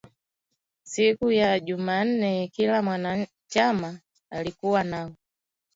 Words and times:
Siku 0.83 1.31
ya 1.31 1.59
jumanne 1.59 2.47
kila 2.47 2.81
mwanachama 2.81 3.99
alikuwa 4.29 4.83
na 4.83 5.11